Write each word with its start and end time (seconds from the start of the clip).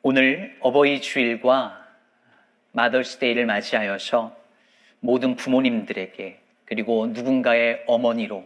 오늘 0.00 0.56
어버이 0.60 1.00
주일과 1.00 1.84
마더스데이를 2.70 3.46
맞이하여서 3.46 4.36
모든 5.00 5.34
부모님들에게 5.34 6.38
그리고 6.66 7.08
누군가의 7.08 7.82
어머니로 7.88 8.44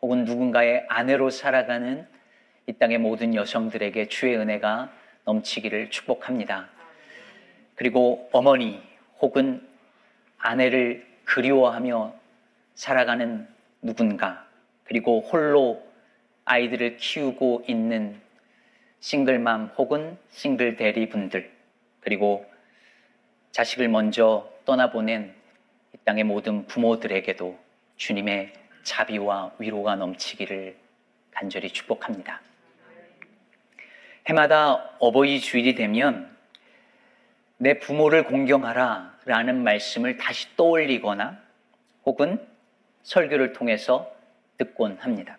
혹은 0.00 0.24
누군가의 0.24 0.86
아내로 0.88 1.28
살아가는 1.28 2.06
이 2.66 2.72
땅의 2.72 2.96
모든 2.96 3.34
여성들에게 3.34 4.08
주의 4.08 4.36
은혜가 4.36 4.90
넘치기를 5.26 5.90
축복합니다. 5.90 6.70
그리고 7.74 8.30
어머니 8.32 8.82
혹은 9.20 9.68
아내를 10.38 11.06
그리워하며 11.24 12.14
살아가는 12.74 13.46
누군가 13.82 14.46
그리고 14.84 15.20
홀로 15.20 15.86
아이들을 16.46 16.96
키우고 16.96 17.64
있는 17.68 18.18
싱글맘 19.00 19.74
혹은 19.76 20.18
싱글 20.30 20.76
대리 20.76 21.08
분들 21.08 21.50
그리고 22.00 22.46
자식을 23.52 23.88
먼저 23.88 24.50
떠나보낸 24.64 25.34
이 25.94 25.98
땅의 26.04 26.24
모든 26.24 26.66
부모들에게도 26.66 27.58
주님의 27.96 28.52
자비와 28.82 29.52
위로가 29.58 29.96
넘치기를 29.96 30.76
간절히 31.30 31.70
축복합니다. 31.70 32.40
해마다 34.26 34.90
어버이 34.98 35.40
주일이 35.40 35.74
되면 35.74 36.34
내 37.58 37.78
부모를 37.78 38.24
공경하라 38.24 39.18
라는 39.24 39.62
말씀을 39.62 40.16
다시 40.16 40.54
떠올리거나 40.56 41.38
혹은 42.04 42.46
설교를 43.02 43.52
통해서 43.52 44.12
듣곤 44.58 44.98
합니다. 44.98 45.38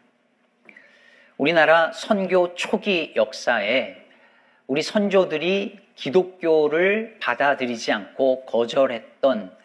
우리나라 1.37 1.91
선교 1.91 2.55
초기 2.55 3.13
역사에 3.15 3.95
우리 4.65 4.81
선조들이 4.81 5.79
기독교를 5.95 7.17
받아들이지 7.21 7.91
않고 7.91 8.45
거절했던 8.45 9.55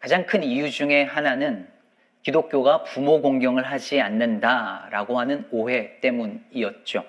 가장 0.00 0.26
큰 0.26 0.42
이유 0.42 0.70
중에 0.70 1.02
하나는 1.02 1.68
기독교가 2.22 2.84
부모 2.84 3.20
공경을 3.20 3.64
하지 3.64 4.00
않는다라고 4.00 5.20
하는 5.20 5.46
오해 5.50 6.00
때문이었죠. 6.00 7.04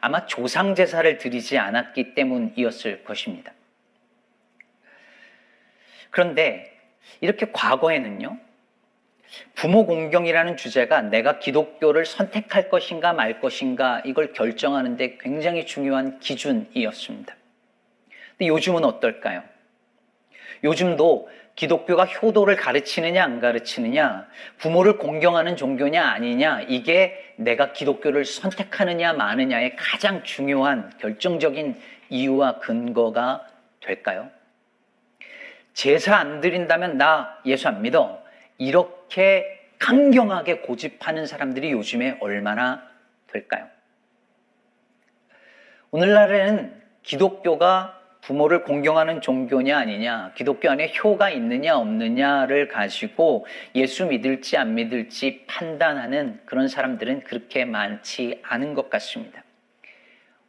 아마 0.00 0.26
조상 0.26 0.74
제사를 0.74 1.18
드리지 1.18 1.58
않았기 1.58 2.14
때문이었을 2.14 3.04
것입니다. 3.04 3.52
그런데 6.10 6.78
이렇게 7.20 7.50
과거에는요, 7.50 8.38
부모 9.54 9.86
공경이라는 9.86 10.56
주제가 10.56 11.02
내가 11.02 11.38
기독교를 11.38 12.04
선택할 12.04 12.68
것인가 12.68 13.12
말 13.12 13.40
것인가 13.40 14.02
이걸 14.04 14.32
결정하는데 14.32 15.18
굉장히 15.18 15.66
중요한 15.66 16.18
기준이었습니다. 16.20 17.34
근데 18.36 18.48
요즘은 18.48 18.84
어떨까요? 18.84 19.42
요즘도 20.64 21.28
기독교가 21.54 22.04
효도를 22.06 22.56
가르치느냐 22.56 23.22
안 23.22 23.40
가르치느냐, 23.40 24.26
부모를 24.58 24.96
공경하는 24.96 25.56
종교냐 25.56 26.02
아니냐, 26.02 26.62
이게 26.62 27.34
내가 27.36 27.72
기독교를 27.72 28.24
선택하느냐 28.24 29.12
마느냐의 29.12 29.76
가장 29.76 30.22
중요한 30.24 30.90
결정적인 30.98 31.76
이유와 32.08 32.58
근거가 32.60 33.46
될까요? 33.80 34.30
제사 35.74 36.16
안 36.16 36.40
드린다면 36.40 36.98
나 36.98 37.38
예수 37.44 37.68
안 37.68 37.82
믿어. 37.82 38.22
이렇게 38.58 39.01
강경하게 39.78 40.58
고집하는 40.58 41.26
사람들이 41.26 41.72
요즘에 41.72 42.18
얼마나 42.20 42.88
될까요? 43.26 43.68
오늘날에는 45.90 46.82
기독교가 47.02 48.00
부모를 48.22 48.62
공경하는 48.62 49.20
종교냐 49.20 49.76
아니냐, 49.76 50.32
기독교 50.36 50.70
안에 50.70 50.94
효가 50.94 51.30
있느냐 51.30 51.76
없느냐를 51.76 52.68
가지고 52.68 53.46
예수 53.74 54.06
믿을지 54.06 54.56
안 54.56 54.74
믿을지 54.74 55.44
판단하는 55.48 56.40
그런 56.46 56.68
사람들은 56.68 57.24
그렇게 57.24 57.64
많지 57.64 58.40
않은 58.44 58.74
것 58.74 58.88
같습니다. 58.88 59.42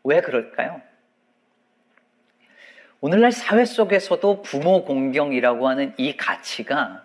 왜 0.03 0.21
그럴까요? 0.21 0.81
오늘날 3.01 3.31
사회 3.31 3.65
속에서도 3.65 4.43
부모 4.43 4.85
공경이라고 4.85 5.67
하는 5.67 5.93
이 5.97 6.15
가치가 6.15 7.02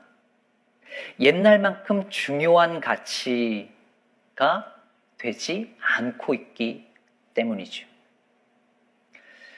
옛날만큼 1.20 2.10
중요한 2.10 2.80
가치가 2.80 4.74
되지 5.18 5.74
않고 5.80 6.34
있기 6.34 6.86
때문이죠. 7.34 7.86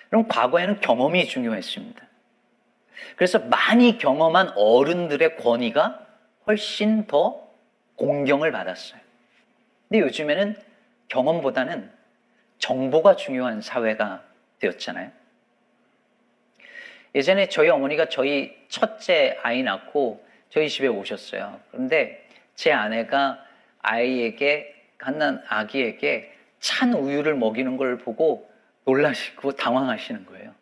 그럼 0.09 0.27
과거에는 0.27 0.81
경험이 0.81 1.27
중요했습니다. 1.27 2.07
그래서 3.17 3.39
많이 3.39 3.99
경험한 3.99 4.51
어른들의 4.57 5.37
권위가 5.37 6.07
훨씬 6.47 7.07
더 7.07 7.49
공경을 7.97 8.51
받았어요. 8.51 9.01
근데 9.89 10.01
요즘에는 10.01 10.57
경험보다는 11.09 11.91
정보가 12.59 13.17
중요한 13.17 13.61
사회가 13.61 14.23
되었잖아요. 14.59 15.11
예전에 17.15 17.49
저희 17.49 17.69
어머니가 17.69 18.09
저희 18.09 18.57
첫째 18.69 19.39
아이 19.43 19.63
낳고 19.63 20.25
저희 20.51 20.69
집에 20.69 20.89
오셨어요. 20.89 21.61
그런데 21.71 22.27
제 22.55 22.73
아내가 22.73 23.43
아이에게, 23.81 24.75
갓난 24.99 25.43
아기에게 25.49 26.35
찬 26.59 26.93
우유를 26.93 27.35
먹이는 27.37 27.77
걸 27.77 27.99
보고 27.99 28.51
놀라시고 28.85 29.53
당황하시는 29.53 30.27
거예요. 30.27 30.55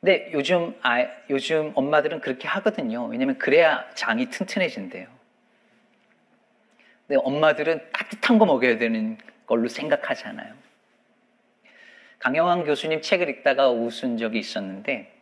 근데 0.00 0.30
요즘 0.32 0.74
아, 0.82 1.06
요즘 1.30 1.72
엄마들은 1.74 2.20
그렇게 2.20 2.48
하거든요. 2.48 3.06
왜냐면 3.06 3.38
그래야 3.38 3.88
장이 3.94 4.30
튼튼해진대요. 4.30 5.06
근데 7.06 7.20
엄마들은 7.24 7.80
따뜻한 7.92 8.38
거 8.38 8.46
먹여야 8.46 8.78
되는 8.78 9.18
걸로 9.46 9.68
생각하잖아요. 9.68 10.54
강영환 12.18 12.64
교수님 12.64 13.02
책을 13.02 13.28
읽다가 13.28 13.68
웃은 13.70 14.16
적이 14.16 14.38
있었는데 14.38 15.12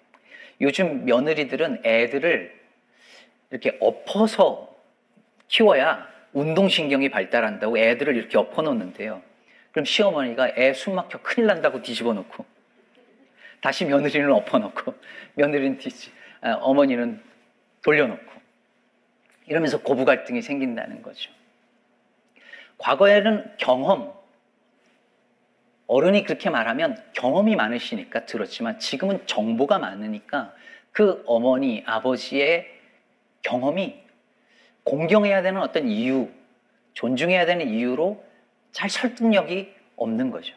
요즘 0.61 1.05
며느리들은 1.05 1.82
애들을 1.84 2.59
이렇게 3.50 3.77
엎어서 3.81 4.75
키워야 5.49 6.09
운동신경이 6.33 7.11
발달한다고 7.11 7.78
애들을 7.78 8.16
이렇게 8.16 8.38
엎어 8.38 8.62
놓는데요. 8.62 9.22
그럼 9.72 9.84
시어머니가 9.84 10.50
애 10.56 10.72
숨 10.72 10.94
막혀 10.94 11.19
큰일 11.22 11.47
난다고 11.47 11.83
뒤집어 11.83 12.12
놓고 12.12 12.44
다시 13.61 13.84
며느리는 13.84 14.33
엎어 14.33 14.59
놓고 14.59 14.94
며느리는 15.34 15.78
뒤지 15.78 16.12
아, 16.41 16.53
어머니는 16.55 17.21
돌려놓고 17.83 18.31
이러면서 19.47 19.81
고부 19.82 20.05
갈등이 20.05 20.43
생긴다는 20.43 21.03
거죠. 21.03 21.31
과거에는 22.78 23.53
경험 23.59 24.12
어른이 25.87 26.22
그렇게 26.25 26.50
말하면 26.50 27.03
경험이 27.15 27.56
많으시니까 27.56 28.25
들었지만 28.25 28.78
지금은 28.78 29.27
정보가 29.27 29.81
많으니까 29.81 30.55
그 30.93 31.22
어머니 31.27 31.82
아버지의 31.84 32.80
경험이 33.43 34.01
공경해야 34.84 35.43
되는 35.43 35.61
어떤 35.61 35.89
이유 35.89 36.28
존중해야 36.95 37.47
되는 37.47 37.69
이유로 37.69 38.25
잘 38.73 38.91
설득력이 38.91 39.73
없는 39.97 40.31
거죠. 40.31 40.55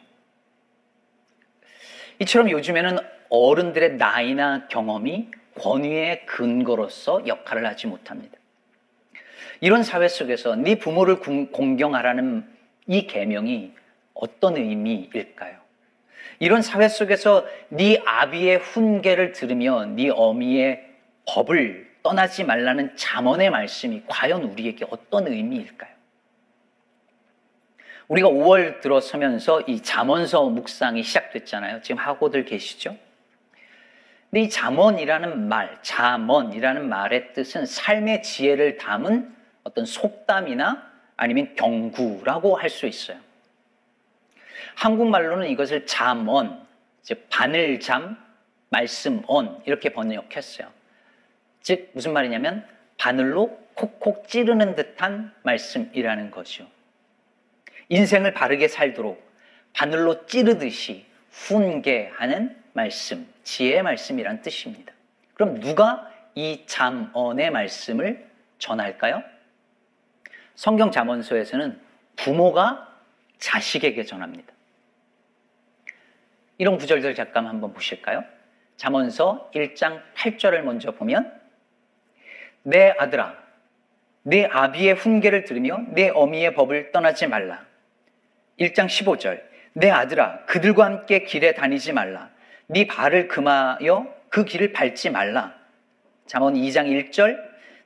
이처럼 2.20 2.50
요즘에는 2.50 2.98
어른들의 3.28 3.96
나이나 3.96 4.68
경험이 4.68 5.30
권위의 5.56 6.26
근거로서 6.26 7.26
역할을 7.26 7.66
하지 7.66 7.86
못합니다. 7.86 8.38
이런 9.60 9.82
사회 9.82 10.08
속에서 10.08 10.56
네 10.56 10.76
부모를 10.76 11.20
공경하라는 11.20 12.44
이 12.86 13.06
계명이 13.06 13.72
어떤 14.14 14.56
의미일까요? 14.56 15.56
이런 16.38 16.62
사회 16.62 16.88
속에서 16.88 17.46
네 17.68 18.02
아비의 18.04 18.58
훈계를 18.58 19.32
들으며 19.32 19.86
네 19.86 20.10
어미의 20.10 20.84
법을 21.26 21.93
떠나지 22.04 22.44
말라는 22.44 22.94
잠언의 22.96 23.48
말씀이 23.48 24.02
과연 24.06 24.44
우리에게 24.44 24.84
어떤 24.90 25.26
의미일까요? 25.26 25.92
우리가 28.08 28.28
5월 28.28 28.82
들어서면서 28.82 29.62
이 29.62 29.80
잠언서 29.80 30.44
묵상이 30.50 31.02
시작됐잖아요. 31.02 31.80
지금 31.80 31.98
하고들 31.98 32.44
계시죠? 32.44 32.94
근데 34.30 34.42
이 34.42 34.50
잠언이라는 34.50 35.48
말, 35.48 35.78
잠언이라는 35.80 36.86
말의 36.86 37.32
뜻은 37.32 37.64
삶의 37.64 38.22
지혜를 38.22 38.76
담은 38.76 39.34
어떤 39.64 39.86
속담이나 39.86 40.86
아니면 41.16 41.54
경구라고 41.56 42.56
할 42.56 42.68
수 42.68 42.86
있어요. 42.86 43.16
한국말로는 44.74 45.48
이것을 45.48 45.86
잠언, 45.86 46.66
즉 47.02 47.26
바늘잠, 47.30 48.22
말씀언 48.68 49.62
이렇게 49.64 49.88
번역했어요. 49.90 50.83
즉 51.64 51.90
무슨 51.94 52.12
말이냐면 52.12 52.64
바늘로 52.98 53.58
콕콕 53.74 54.28
찌르는 54.28 54.76
듯한 54.76 55.34
말씀이라는 55.42 56.30
거죠. 56.30 56.68
인생을 57.88 58.34
바르게 58.34 58.68
살도록 58.68 59.20
바늘로 59.72 60.26
찌르듯이 60.26 61.06
훈계하는 61.30 62.56
말씀, 62.74 63.26
지혜의 63.42 63.82
말씀이란 63.82 64.42
뜻입니다. 64.42 64.92
그럼 65.32 65.58
누가 65.58 66.10
이 66.34 66.64
잠언의 66.66 67.50
말씀을 67.50 68.28
전할까요? 68.58 69.22
성경 70.54 70.90
잠언서에서는 70.90 71.80
부모가 72.16 72.94
자식에게 73.38 74.04
전합니다. 74.04 74.52
이런 76.58 76.76
구절들 76.76 77.14
잠깐 77.14 77.46
한번 77.46 77.72
보실까요? 77.72 78.22
잠언서 78.76 79.50
1장 79.54 80.02
8절을 80.14 80.60
먼저 80.60 80.92
보면 80.92 81.43
내 82.64 82.94
아들아 82.98 83.36
내 84.22 84.46
아비의 84.46 84.94
훈계를 84.94 85.44
들으며 85.44 85.80
내 85.88 86.08
어미의 86.08 86.54
법을 86.54 86.92
떠나지 86.92 87.26
말라. 87.26 87.64
1장 88.58 88.86
15절 88.86 89.40
내 89.74 89.90
아들아 89.90 90.46
그들과 90.46 90.86
함께 90.86 91.24
길에 91.24 91.52
다니지 91.52 91.92
말라. 91.92 92.30
네 92.66 92.86
발을 92.86 93.28
금하여 93.28 94.12
그 94.30 94.44
길을 94.44 94.72
밟지 94.72 95.10
말라. 95.10 95.54
잠언 96.26 96.54
2장 96.54 96.86
1절 96.86 97.38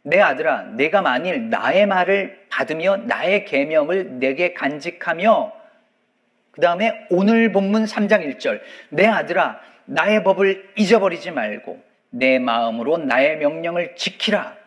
내 0.02 0.20
아들아 0.20 0.62
내가 0.76 1.02
만일 1.02 1.50
나의 1.50 1.86
말을 1.86 2.46
받으며 2.48 2.98
나의 2.98 3.44
계명을 3.44 4.20
내게 4.20 4.54
간직하며 4.54 5.52
그 6.52 6.60
다음에 6.60 7.06
오늘 7.10 7.50
본문 7.50 7.84
3장 7.84 8.24
1절 8.38 8.60
내 8.90 9.06
아들아 9.06 9.60
나의 9.86 10.22
법을 10.22 10.70
잊어버리지 10.76 11.32
말고 11.32 11.82
내 12.10 12.38
마음으로 12.38 12.98
나의 12.98 13.38
명령을 13.38 13.96
지키라. 13.96 14.57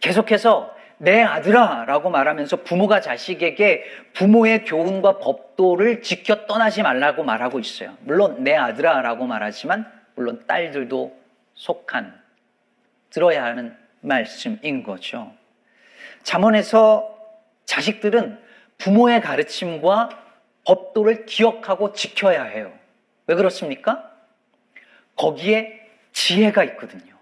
계속해서 0.00 0.76
내 0.98 1.22
아들아 1.22 1.84
라고 1.86 2.10
말하면서 2.10 2.62
부모가 2.62 3.00
자식에게 3.00 3.84
부모의 4.14 4.64
교훈과 4.64 5.18
법도를 5.18 6.02
지켜 6.02 6.46
떠나지 6.46 6.82
말라고 6.82 7.22
말하고 7.22 7.60
있어요. 7.60 7.96
물론 8.00 8.42
내 8.42 8.54
아들아 8.54 9.00
라고 9.02 9.26
말하지만 9.26 9.90
물론 10.16 10.44
딸들도 10.46 11.16
속한 11.54 12.20
들어야 13.10 13.44
하는 13.44 13.76
말씀인 14.00 14.82
거죠. 14.82 15.32
잠언에서 16.24 17.16
자식들은 17.64 18.38
부모의 18.78 19.20
가르침과 19.20 20.08
법도를 20.64 21.26
기억하고 21.26 21.92
지켜야 21.92 22.42
해요. 22.44 22.72
왜 23.26 23.34
그렇습니까? 23.34 24.10
거기에 25.16 25.80
지혜가 26.12 26.64
있거든요. 26.64 27.17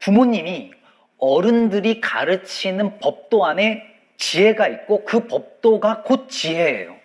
부모님이 0.00 0.72
어른들이 1.18 2.00
가르치는 2.00 2.98
법도 2.98 3.44
안에 3.44 3.94
지혜가 4.16 4.68
있고 4.68 5.04
그 5.04 5.26
법도가 5.26 6.02
곧 6.02 6.28
지혜예요. 6.28 6.96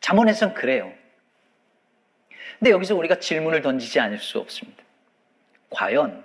잠언에선 0.00 0.54
그래요. 0.54 0.92
근데 2.58 2.70
여기서 2.70 2.94
우리가 2.96 3.20
질문을 3.20 3.62
던지지 3.62 4.00
않을 4.00 4.18
수 4.18 4.38
없습니다. 4.38 4.82
과연 5.70 6.24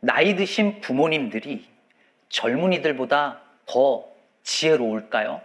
나이 0.00 0.36
드신 0.36 0.80
부모님들이 0.80 1.68
젊은이들보다 2.28 3.40
더 3.66 4.08
지혜로울까요? 4.42 5.40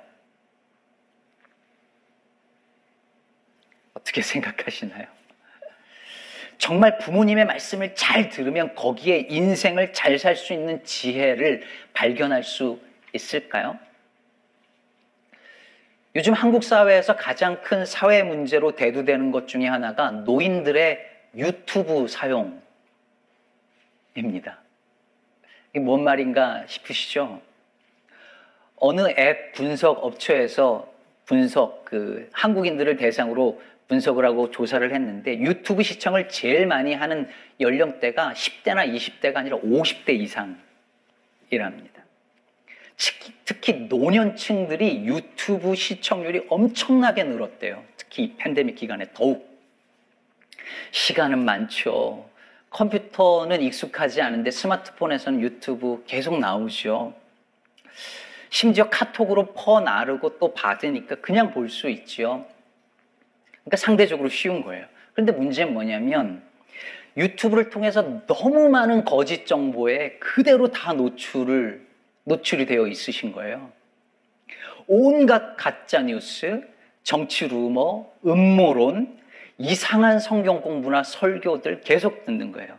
어떻게 3.93 4.21
생각하시나요? 4.21 5.16
정말 6.57 6.97
부모님의 6.97 7.45
말씀을 7.45 7.95
잘 7.95 8.29
들으면 8.29 8.73
거기에 8.75 9.27
인생을 9.29 9.93
잘 9.93 10.17
살 10.17 10.35
수 10.35 10.53
있는 10.53 10.83
지혜를 10.83 11.63
발견할 11.93 12.43
수 12.43 12.79
있을까요? 13.13 13.77
요즘 16.15 16.33
한국 16.33 16.63
사회에서 16.63 17.15
가장 17.15 17.61
큰 17.61 17.85
사회 17.85 18.23
문제로 18.23 18.75
대두되는 18.75 19.31
것 19.31 19.47
중에 19.47 19.67
하나가 19.67 20.09
노인들의 20.09 20.99
유튜브 21.35 22.07
사용입니다. 22.07 22.59
이게 25.69 25.79
뭔 25.79 26.03
말인가 26.03 26.65
싶으시죠? 26.65 27.39
어느 28.77 29.01
앱 29.17 29.53
분석 29.53 30.03
업체에서 30.03 30.91
분석 31.25 31.85
그 31.85 32.29
한국인들을 32.31 32.95
대상으로 32.95 33.61
분석을 33.87 34.25
하고 34.25 34.51
조사를 34.51 34.93
했는데 34.93 35.39
유튜브 35.39 35.83
시청을 35.83 36.29
제일 36.29 36.65
많이 36.65 36.93
하는 36.93 37.29
연령대가 37.59 38.33
10대나 38.33 38.93
20대가 38.93 39.37
아니라 39.37 39.57
50대 39.57 40.09
이상이랍니다. 40.09 42.03
특히 43.45 43.73
노년층들이 43.87 45.05
유튜브 45.05 45.75
시청률이 45.75 46.47
엄청나게 46.49 47.23
늘었대요. 47.23 47.83
특히 47.95 48.23
이 48.23 48.35
팬데믹 48.35 48.75
기간에 48.75 49.05
더욱. 49.13 49.47
시간은 50.91 51.45
많죠. 51.45 52.29
컴퓨터는 52.69 53.61
익숙하지 53.61 54.21
않은데 54.21 54.51
스마트폰에서는 54.51 55.39
유튜브 55.41 56.03
계속 56.05 56.39
나오죠. 56.39 57.13
심지어 58.49 58.89
카톡으로 58.89 59.53
퍼 59.53 59.79
나르고 59.79 60.39
또 60.39 60.53
받으니까 60.53 61.15
그냥 61.15 61.51
볼 61.53 61.69
수 61.69 61.89
있죠. 61.89 62.45
그러니까 63.67 63.77
상대적으로 63.77 64.29
쉬운 64.29 64.63
거예요. 64.63 64.85
그런데 65.13 65.33
문제는 65.33 65.73
뭐냐면 65.73 66.41
유튜브를 67.17 67.69
통해서 67.69 68.21
너무 68.27 68.69
많은 68.69 69.03
거짓 69.03 69.45
정보에 69.45 70.17
그대로 70.19 70.69
다 70.69 70.93
노출을 70.93 71.85
노출이 72.23 72.65
되어 72.65 72.87
있으신 72.87 73.31
거예요. 73.33 73.71
온갖 74.87 75.57
가짜 75.57 76.01
뉴스, 76.01 76.61
정치 77.03 77.47
루머, 77.47 78.05
음모론, 78.25 79.17
이상한 79.57 80.19
성경 80.19 80.61
공부나 80.61 81.03
설교들 81.03 81.81
계속 81.81 82.25
듣는 82.25 82.51
거예요. 82.51 82.77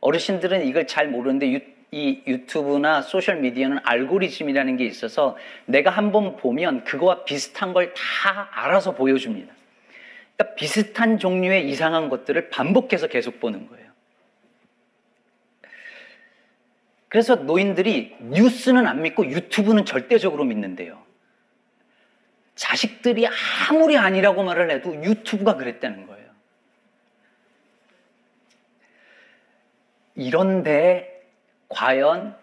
어르신들은 0.00 0.66
이걸 0.66 0.86
잘 0.86 1.08
모르는데 1.08 1.52
유, 1.52 1.60
이 1.92 2.20
유튜브나 2.26 3.00
소셜 3.00 3.36
미디어는 3.36 3.78
알고리즘이라는 3.84 4.76
게 4.76 4.84
있어서 4.84 5.36
내가 5.66 5.90
한번 5.90 6.36
보면 6.36 6.84
그거와 6.84 7.24
비슷한 7.24 7.72
걸 7.72 7.94
다 7.94 8.48
알아서 8.52 8.94
보여줍니다. 8.94 9.54
그러니까 10.36 10.54
비슷한 10.54 11.18
종류의 11.18 11.68
이상한 11.68 12.08
것들을 12.08 12.50
반복해서 12.50 13.06
계속 13.06 13.40
보는 13.40 13.68
거예요. 13.68 13.86
그래서 17.08 17.36
노인들이 17.36 18.16
뉴스는 18.20 18.86
안 18.86 19.02
믿고 19.02 19.26
유튜브는 19.26 19.84
절대적으로 19.84 20.44
믿는데요. 20.44 21.02
자식들이 22.54 23.26
아무리 23.70 23.96
아니라고 23.96 24.42
말을 24.42 24.70
해도 24.70 24.94
유튜브가 25.02 25.56
그랬다는 25.56 26.06
거예요. 26.06 26.26
이런데 30.14 31.22
과연 31.68 32.36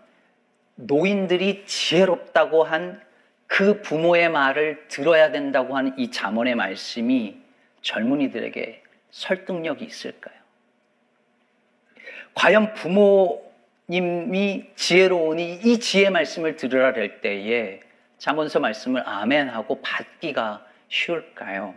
노인들이 0.76 1.66
지혜롭다고 1.66 2.64
한 2.64 3.14
그 3.56 3.84
부모의 3.84 4.30
말을 4.30 4.88
들어야 4.88 5.32
된다고 5.32 5.78
하는 5.78 5.94
이 5.96 6.10
잠언의 6.10 6.56
말씀이 6.56 7.40
젊은이들에게 7.84 8.82
설득력이 9.12 9.86
있을까요? 9.86 10.34
과연 12.34 12.74
부모님이 12.74 14.66
지혜로우니 14.76 15.60
이 15.64 15.80
지혜 15.80 16.10
말씀을 16.10 16.56
들으라 16.56 16.94
될 16.94 17.22
때에 17.22 17.82
잠언서 18.18 18.60
말씀을 18.60 19.08
아멘 19.08 19.50
하고 19.50 19.82
받기가 19.82 20.66
쉬울까요? 20.90 21.76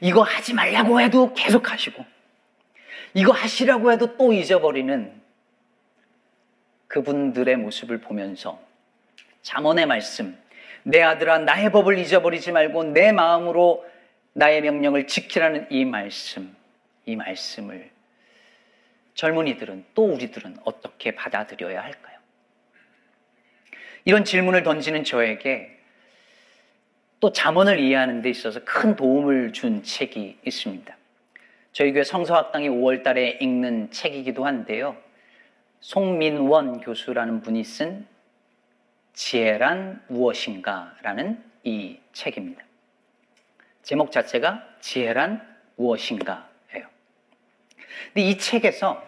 이거 0.00 0.22
하지 0.22 0.52
말라고 0.52 1.00
해도 1.00 1.32
계속 1.32 1.70
하시고 1.70 2.04
이거 3.14 3.32
하시라고 3.32 3.92
해도 3.92 4.16
또 4.16 4.32
잊어버리는 4.32 5.22
그분들의 6.88 7.56
모습을 7.56 8.00
보면서 8.00 8.60
잠언의 9.42 9.86
말씀 9.86 10.36
내 10.82 11.00
아들아 11.00 11.38
나의 11.38 11.70
법을 11.72 11.98
잊어버리지 11.98 12.52
말고 12.52 12.84
내 12.84 13.12
마음으로 13.12 13.86
나의 14.34 14.62
명령을 14.62 15.06
지키라는 15.06 15.66
이 15.70 15.84
말씀, 15.84 16.54
이 17.04 17.16
말씀을 17.16 17.90
젊은이들은 19.14 19.84
또 19.94 20.06
우리들은 20.06 20.58
어떻게 20.64 21.14
받아들여야 21.14 21.82
할까요? 21.82 22.18
이런 24.04 24.24
질문을 24.24 24.62
던지는 24.62 25.04
저에게 25.04 25.78
또 27.20 27.30
잠언을 27.30 27.78
이해하는 27.78 28.22
데 28.22 28.30
있어서 28.30 28.60
큰 28.64 28.96
도움을 28.96 29.52
준 29.52 29.82
책이 29.82 30.38
있습니다. 30.44 30.96
저희 31.72 31.92
교회 31.92 32.02
성서학당이 32.02 32.68
5월 32.68 33.02
달에 33.02 33.38
읽는 33.40 33.92
책이기도 33.92 34.44
한데요. 34.44 34.96
송민원 35.80 36.80
교수라는 36.80 37.42
분이 37.42 37.62
쓴 37.64 38.06
지혜란 39.12 40.02
무엇인가라는 40.08 41.42
이 41.64 41.98
책입니다. 42.12 42.64
제목 43.82 44.12
자체가 44.12 44.66
지혜란 44.80 45.46
무엇인가 45.76 46.48
예요. 46.74 46.86
근데 48.06 48.22
이 48.22 48.38
책에서 48.38 49.04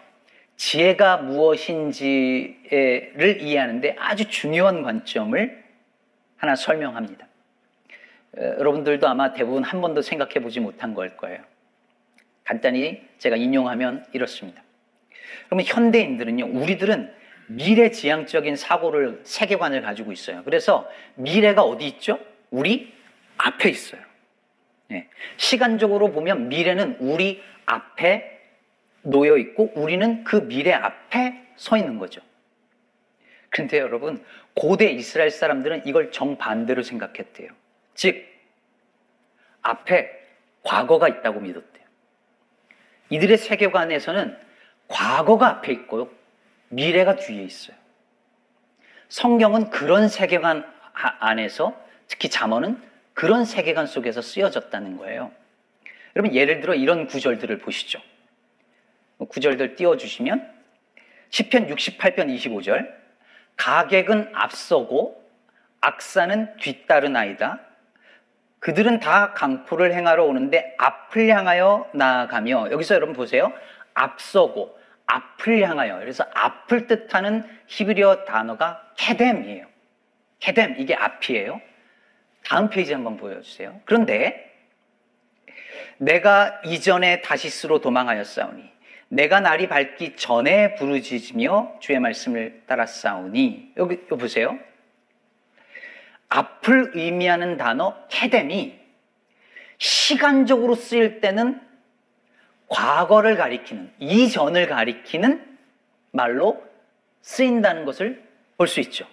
지혜가 0.56 1.18
무엇인지를 1.18 2.68
이해하는데 3.40 3.96
아주 3.98 4.28
중요한 4.28 4.82
관점을 4.82 5.64
하나 6.36 6.56
설명합니다. 6.56 7.26
여러분들도 8.36 9.08
아마 9.08 9.32
대부분 9.32 9.62
한 9.62 9.80
번도 9.80 10.02
생각해 10.02 10.34
보지 10.40 10.60
못한 10.60 10.94
걸 10.94 11.16
거예요. 11.16 11.40
간단히 12.44 13.02
제가 13.18 13.36
인용하면 13.36 14.04
이렇습니다. 14.12 14.62
그러면 15.46 15.64
현대인들은요, 15.66 16.46
우리들은 16.46 17.14
미래 17.46 17.90
지향적인 17.90 18.56
사고를, 18.56 19.20
세계관을 19.24 19.82
가지고 19.82 20.12
있어요. 20.12 20.42
그래서 20.44 20.88
미래가 21.14 21.62
어디 21.62 21.86
있죠? 21.86 22.18
우리 22.50 22.92
앞에 23.36 23.70
있어요. 23.70 24.00
네. 24.94 25.08
시간적으로 25.36 26.12
보면 26.12 26.48
미래는 26.48 26.98
우리 27.00 27.42
앞에 27.66 28.40
놓여 29.02 29.36
있고 29.38 29.72
우리는 29.74 30.22
그 30.22 30.46
미래 30.46 30.72
앞에 30.72 31.42
서 31.56 31.76
있는 31.76 31.98
거죠. 31.98 32.20
그런데 33.50 33.78
여러분, 33.78 34.24
고대 34.54 34.90
이스라엘 34.92 35.32
사람들은 35.32 35.82
이걸 35.84 36.12
정반대로 36.12 36.84
생각했대요. 36.84 37.50
즉, 37.94 38.24
앞에 39.62 40.10
과거가 40.62 41.08
있다고 41.08 41.40
믿었대요. 41.40 41.84
이들의 43.10 43.36
세계관에서는 43.36 44.38
과거가 44.86 45.48
앞에 45.48 45.72
있고요. 45.72 46.08
미래가 46.68 47.16
뒤에 47.16 47.42
있어요. 47.42 47.76
성경은 49.08 49.70
그런 49.70 50.08
세계관 50.08 50.64
안에서 50.92 51.76
특히 52.06 52.28
잠언은 52.28 52.93
그런 53.14 53.44
세계관 53.44 53.86
속에서 53.86 54.20
쓰여졌다는 54.20 54.98
거예요. 54.98 55.30
여러분 56.16 56.34
예를 56.34 56.60
들어 56.60 56.74
이런 56.74 57.06
구절들을 57.06 57.58
보시죠. 57.58 58.00
구절들 59.28 59.76
띄워주시면 59.76 60.52
10편 61.30 61.70
68편 61.70 62.34
25절 62.36 62.92
가객은 63.56 64.30
앞서고 64.34 65.24
악사는 65.80 66.56
뒤따르나이다. 66.58 67.60
그들은 68.58 68.98
다 68.98 69.32
강포를 69.34 69.92
행하러 69.92 70.24
오는데 70.24 70.74
앞을 70.78 71.28
향하여 71.28 71.90
나아가며 71.92 72.70
여기서 72.70 72.94
여러분 72.94 73.14
보세요. 73.14 73.52
앞서고 73.92 74.78
앞을 75.06 75.68
향하여 75.68 75.98
그래서 75.98 76.24
앞을 76.34 76.86
뜻하는 76.86 77.44
히브리어 77.66 78.24
단어가 78.24 78.82
케뎀이에요. 78.96 79.66
케뎀 80.40 80.76
이게 80.78 80.94
앞이에요. 80.94 81.60
다음 82.44 82.68
페이지 82.68 82.92
한번 82.92 83.16
보여주세요. 83.16 83.80
그런데 83.84 84.52
내가 85.98 86.60
이전에 86.64 87.20
다시스로 87.22 87.80
도망하였사오니 87.80 88.72
내가 89.08 89.40
날이 89.40 89.68
밝기 89.68 90.16
전에 90.16 90.74
부르짖으며 90.74 91.76
주의 91.80 91.98
말씀을 92.00 92.62
따랐사오니 92.66 93.74
여기, 93.76 93.94
여기 94.10 94.20
보세요. 94.20 94.58
앞을 96.28 96.92
의미하는 96.94 97.56
단어 97.56 97.96
케뎀이 98.08 98.78
시간적으로 99.78 100.74
쓰일 100.74 101.20
때는 101.20 101.60
과거를 102.68 103.36
가리키는 103.36 103.92
이전을 104.00 104.66
가리키는 104.66 105.58
말로 106.10 106.62
쓰인다는 107.22 107.84
것을 107.84 108.22
볼 108.56 108.66
수 108.66 108.80
있죠. 108.80 109.06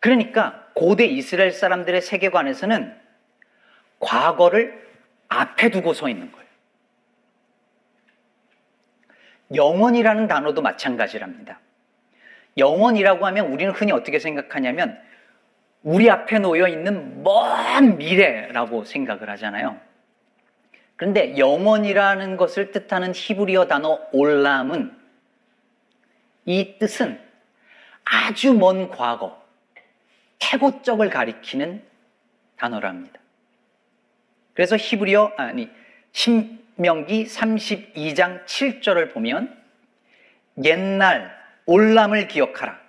그러니까 0.00 0.66
고대 0.74 1.04
이스라엘 1.04 1.52
사람들의 1.52 2.02
세계관에서는 2.02 2.96
과거를 3.98 4.86
앞에 5.28 5.70
두고 5.70 5.94
서 5.94 6.08
있는 6.08 6.30
거예요. 6.30 6.46
영원이라는 9.54 10.28
단어도 10.28 10.60
마찬가지랍니다. 10.62 11.60
영원이라고 12.58 13.26
하면 13.26 13.46
우리는 13.46 13.72
흔히 13.72 13.92
어떻게 13.92 14.18
생각하냐면 14.18 14.98
우리 15.82 16.10
앞에 16.10 16.38
놓여 16.40 16.66
있는 16.66 17.22
먼 17.22 17.96
미래라고 17.96 18.84
생각을 18.84 19.30
하잖아요. 19.30 19.78
그런데 20.96 21.36
영원이라는 21.36 22.36
것을 22.36 22.72
뜻하는 22.72 23.12
히브리어 23.14 23.66
단어 23.66 24.00
올람은 24.12 24.96
이 26.46 26.78
뜻은 26.78 27.20
아주 28.04 28.54
먼 28.54 28.88
과거, 28.88 29.45
태고적을 30.46 31.10
가리키는 31.10 31.82
단어랍니다. 32.56 33.20
그래서 34.54 34.76
히브리어 34.76 35.32
아니 35.36 35.68
신명기 36.12 37.24
32장 37.24 38.44
7절을 38.46 39.12
보면 39.12 39.54
옛날 40.64 41.36
올람을 41.66 42.28
기억하라. 42.28 42.80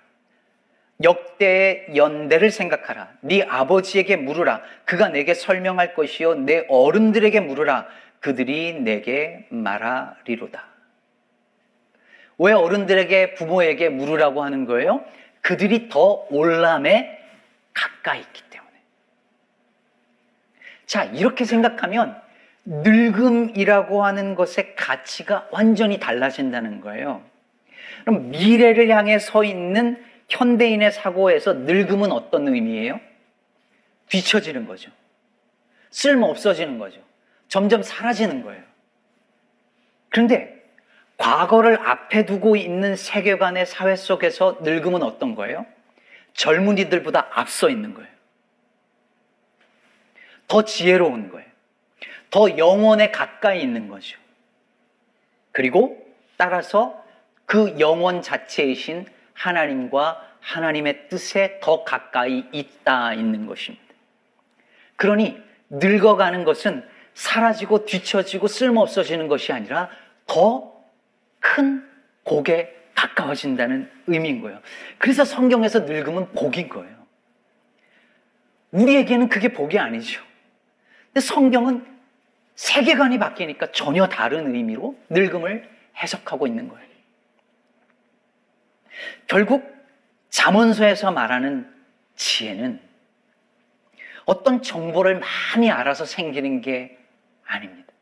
역대의 1.02 1.88
연대를 1.94 2.50
생각하라. 2.50 3.12
네 3.20 3.42
아버지에게 3.42 4.16
물으라. 4.16 4.62
그가 4.84 5.08
내게 5.08 5.34
설명할 5.34 5.94
것이요 5.94 6.36
내 6.36 6.64
어른들에게 6.68 7.40
물으라. 7.40 7.86
그들이 8.20 8.80
내게 8.80 9.46
말하리로다. 9.50 10.64
왜 12.38 12.52
어른들에게 12.52 13.34
부모에게 13.34 13.88
물으라고 13.90 14.42
하는 14.42 14.64
거예요? 14.64 15.04
그들이 15.40 15.88
더 15.88 16.26
올람에 16.30 17.17
가까이 17.74 18.20
있기 18.20 18.42
때문에. 18.50 18.72
자, 20.86 21.04
이렇게 21.04 21.44
생각하면 21.44 22.20
늙음이라고 22.64 24.04
하는 24.04 24.34
것의 24.34 24.74
가치가 24.76 25.48
완전히 25.50 25.98
달라진다는 25.98 26.80
거예요. 26.80 27.22
그럼 28.04 28.30
미래를 28.30 28.88
향해 28.90 29.18
서 29.18 29.44
있는 29.44 30.02
현대인의 30.28 30.92
사고에서 30.92 31.54
늙음은 31.54 32.12
어떤 32.12 32.48
의미예요? 32.48 33.00
뒤처지는 34.08 34.66
거죠. 34.66 34.90
쓸모 35.90 36.26
없어지는 36.26 36.78
거죠. 36.78 37.00
점점 37.48 37.82
사라지는 37.82 38.42
거예요. 38.42 38.62
그런데 40.10 40.58
과거를 41.16 41.78
앞에 41.80 42.24
두고 42.26 42.56
있는 42.56 42.94
세계관의 42.94 43.66
사회 43.66 43.96
속에서 43.96 44.58
늙음은 44.62 45.02
어떤 45.02 45.34
거예요? 45.34 45.66
젊은이들보다 46.38 47.30
앞서 47.32 47.68
있는 47.68 47.94
거예요. 47.94 48.08
더 50.46 50.62
지혜로운 50.62 51.30
거예요. 51.30 51.46
더 52.30 52.56
영원에 52.56 53.10
가까이 53.10 53.60
있는 53.60 53.88
거죠. 53.88 54.18
그리고 55.50 56.00
따라서 56.36 57.04
그 57.44 57.76
영원 57.80 58.22
자체이신 58.22 59.06
하나님과 59.34 60.24
하나님의 60.40 61.08
뜻에 61.08 61.58
더 61.60 61.82
가까이 61.82 62.44
있다 62.52 63.14
있는 63.14 63.46
것입니다. 63.46 63.84
그러니 64.94 65.42
늙어가는 65.70 66.44
것은 66.44 66.88
사라지고 67.14 67.84
뒤처지고 67.84 68.46
쓸모없어지는 68.46 69.26
것이 69.26 69.52
아니라 69.52 69.90
더큰 70.26 71.84
복에 72.24 72.77
가까워진다는 72.98 73.88
의미인 74.08 74.40
거예요. 74.40 74.60
그래서 74.98 75.24
성경에서 75.24 75.80
늙음은 75.80 76.32
복인 76.32 76.68
거예요. 76.68 76.98
우리에게는 78.72 79.28
그게 79.28 79.52
복이 79.52 79.78
아니죠. 79.78 80.20
근데 81.06 81.20
성경은 81.20 81.86
세계관이 82.56 83.18
바뀌니까 83.18 83.70
전혀 83.70 84.08
다른 84.08 84.52
의미로 84.54 84.98
늙음을 85.10 85.70
해석하고 85.96 86.48
있는 86.48 86.68
거예요. 86.68 86.88
결국 89.28 89.72
잠언서에서 90.30 91.12
말하는 91.12 91.72
지혜는 92.16 92.80
어떤 94.24 94.60
정보를 94.60 95.20
많이 95.20 95.70
알아서 95.70 96.04
생기는 96.04 96.60
게 96.60 96.98
아닙니다. 97.46 97.92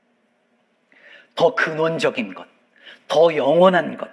더 1.34 1.54
근원적인 1.54 2.32
것, 2.32 2.48
더 3.08 3.36
영원한 3.36 3.98
것, 3.98 4.10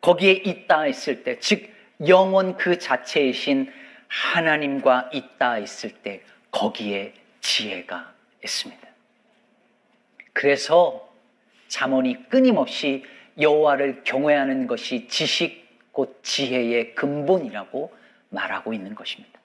거기에 0.00 0.32
있다 0.32 0.86
있을 0.86 1.22
때, 1.22 1.38
즉, 1.38 1.70
영원 2.06 2.56
그 2.56 2.78
자체이신 2.78 3.70
하나님과 4.08 5.10
있다 5.12 5.58
있을 5.58 5.90
때, 5.90 6.22
거기에 6.50 7.14
지혜가 7.40 8.12
있습니다. 8.42 8.88
그래서 10.32 11.12
잠언이 11.68 12.28
끊임없이 12.28 13.04
여호와를 13.38 14.02
경외하는 14.04 14.66
것이 14.66 15.06
지식 15.08 15.68
곧 15.92 16.20
지혜의 16.22 16.94
근본이라고 16.94 17.94
말하고 18.30 18.72
있는 18.72 18.94
것입니다. 18.94 19.38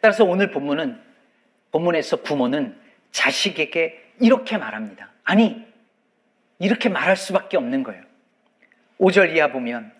따라서 0.00 0.24
오늘 0.24 0.50
본문은 0.50 1.00
본문에서 1.72 2.22
부모는 2.22 2.78
자식에게 3.10 4.12
이렇게 4.20 4.58
말합니다. 4.58 5.10
아니, 5.24 5.64
이렇게 6.58 6.88
말할 6.88 7.16
수밖에 7.16 7.56
없는 7.56 7.82
거예요. 7.82 8.02
5절 8.98 9.34
이하 9.34 9.48
보면 9.48 9.92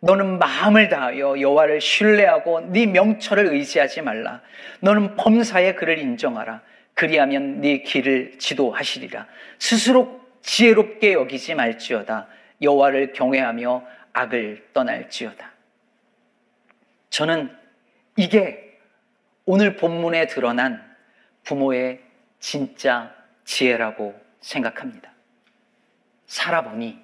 너는 0.00 0.38
마음을 0.38 0.88
다하여 0.88 1.40
여호와를 1.40 1.80
신뢰하고 1.80 2.72
네 2.72 2.86
명철을 2.86 3.46
의지하지 3.52 4.02
말라. 4.02 4.40
너는 4.80 5.16
범사의 5.16 5.76
그를 5.76 5.98
인정하라. 5.98 6.60
그리하면 6.94 7.60
네 7.60 7.82
길을 7.82 8.38
지도하시리라. 8.38 9.26
스스로 9.58 10.20
지혜롭게 10.42 11.12
여기지 11.12 11.54
말지어다. 11.54 12.26
여호와를 12.60 13.12
경외하며 13.12 13.84
악을 14.12 14.68
떠날지어다. 14.72 15.52
저는 17.10 17.56
이게 18.16 18.78
오늘 19.44 19.76
본문에 19.76 20.26
드러난 20.26 20.82
부모의 21.44 22.00
진짜 22.40 23.14
지혜라고 23.44 24.20
생각합니다. 24.40 25.12
살아보니 26.26 26.98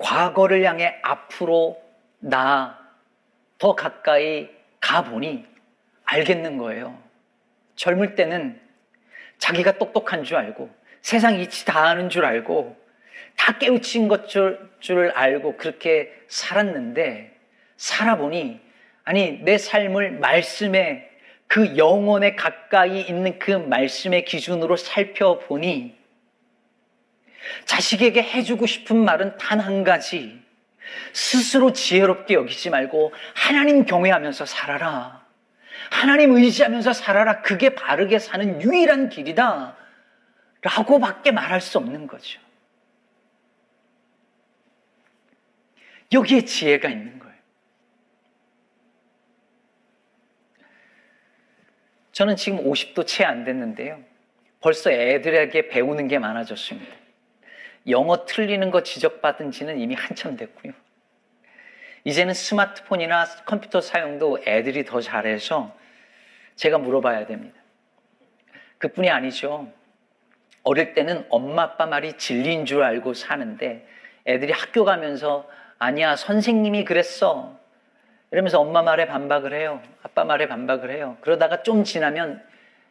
과거를 0.00 0.64
향해 0.64 0.98
앞으로 1.02 1.80
나 2.18 2.80
더 3.60 3.74
가까이 3.74 4.48
가보니 4.80 5.44
알겠는 6.04 6.56
거예요. 6.56 6.98
젊을 7.76 8.16
때는 8.16 8.58
자기가 9.38 9.78
똑똑한 9.78 10.24
줄 10.24 10.38
알고 10.38 10.70
세상 11.02 11.38
이치 11.38 11.66
다 11.66 11.86
아는 11.86 12.08
줄 12.08 12.24
알고 12.24 12.76
다 13.36 13.58
깨우친 13.58 14.08
것줄 14.08 15.12
알고 15.14 15.56
그렇게 15.58 16.12
살았는데 16.28 17.36
살아보니 17.76 18.60
아니 19.04 19.32
내 19.44 19.58
삶을 19.58 20.12
말씀에 20.12 21.10
그 21.46 21.76
영혼에 21.76 22.34
가까이 22.34 23.02
있는 23.02 23.38
그 23.38 23.50
말씀의 23.50 24.24
기준으로 24.24 24.76
살펴보니 24.76 25.98
자식에게 27.64 28.22
해주고 28.22 28.66
싶은 28.66 28.96
말은 28.96 29.36
단 29.38 29.60
한 29.60 29.84
가지. 29.84 30.40
스스로 31.12 31.72
지혜롭게 31.72 32.34
여기지 32.34 32.70
말고 32.70 33.12
하나님 33.34 33.84
경외하면서 33.84 34.46
살아라. 34.46 35.24
하나님 35.90 36.34
의지하면서 36.36 36.92
살아라. 36.92 37.42
그게 37.42 37.74
바르게 37.74 38.18
사는 38.18 38.60
유일한 38.62 39.08
길이다. 39.08 39.76
라고 40.62 40.98
밖에 40.98 41.30
말할 41.30 41.60
수 41.60 41.78
없는 41.78 42.06
거죠. 42.06 42.40
여기에 46.12 46.44
지혜가 46.44 46.88
있는 46.88 47.18
거예요. 47.18 47.34
저는 52.12 52.36
지금 52.36 52.58
50도 52.64 53.06
채 53.06 53.24
안 53.24 53.44
됐는데요. 53.44 54.02
벌써 54.60 54.90
애들에게 54.90 55.68
배우는 55.68 56.08
게 56.08 56.18
많아졌습니다. 56.18 56.99
영어 57.88 58.24
틀리는 58.24 58.70
거 58.70 58.82
지적받은 58.82 59.50
지는 59.50 59.78
이미 59.78 59.94
한참 59.94 60.36
됐고요. 60.36 60.72
이제는 62.04 62.34
스마트폰이나 62.34 63.26
컴퓨터 63.44 63.80
사용도 63.80 64.38
애들이 64.46 64.84
더 64.84 65.00
잘해서 65.00 65.76
제가 66.56 66.78
물어봐야 66.78 67.26
됩니다. 67.26 67.56
그뿐이 68.78 69.10
아니죠. 69.10 69.70
어릴 70.62 70.94
때는 70.94 71.26
엄마 71.30 71.62
아빠 71.62 71.86
말이 71.86 72.14
진리인 72.14 72.66
줄 72.66 72.82
알고 72.82 73.14
사는데 73.14 73.86
애들이 74.26 74.52
학교 74.52 74.84
가면서 74.84 75.48
아니야 75.78 76.16
선생님이 76.16 76.84
그랬어 76.84 77.58
이러면서 78.30 78.60
엄마 78.60 78.82
말에 78.82 79.06
반박을 79.06 79.54
해요. 79.54 79.82
아빠 80.02 80.24
말에 80.24 80.48
반박을 80.48 80.90
해요. 80.90 81.16
그러다가 81.20 81.62
좀 81.62 81.84
지나면 81.84 82.42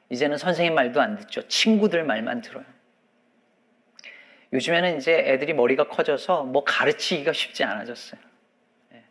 이제는 0.10 0.38
선생님 0.38 0.74
말도 0.74 1.00
안 1.00 1.18
듣죠. 1.18 1.48
친구들 1.48 2.04
말만 2.04 2.42
들어요. 2.42 2.66
요즘에는 4.52 4.98
이제 4.98 5.14
애들이 5.14 5.54
머리가 5.54 5.88
커져서 5.88 6.44
뭐 6.44 6.64
가르치기가 6.64 7.34
쉽지 7.34 7.64
않아졌어요. 7.64 8.20
네. 8.90 9.04